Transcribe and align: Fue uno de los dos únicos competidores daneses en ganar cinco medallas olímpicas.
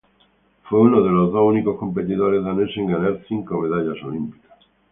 Fue 0.63 0.79
uno 0.79 1.03
de 1.03 1.11
los 1.11 1.31
dos 1.31 1.43
únicos 1.45 1.77
competidores 1.77 2.43
daneses 2.43 2.75
en 2.77 2.87
ganar 2.87 3.23
cinco 3.29 3.59
medallas 3.59 4.03
olímpicas. 4.03 4.57